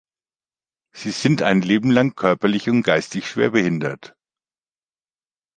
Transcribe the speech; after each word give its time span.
Sie 0.95 1.11
sind 1.11 1.43
ein 1.43 1.61
Leben 1.61 1.91
lang 1.91 2.15
körperlich 2.15 2.67
und 2.71 2.81
geistig 2.81 3.29
schwerbehindert. 3.29 4.15